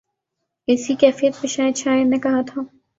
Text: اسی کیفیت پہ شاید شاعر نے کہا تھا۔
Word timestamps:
اسی 0.67 0.93
کیفیت 0.95 1.41
پہ 1.41 1.47
شاید 1.47 1.75
شاعر 1.75 2.05
نے 2.05 2.19
کہا 2.19 2.41
تھا۔ 2.47 2.61